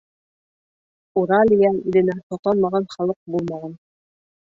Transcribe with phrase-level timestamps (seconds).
[1.21, 3.77] Уралиә иленә һоҡланмаған халыҡ булмаған.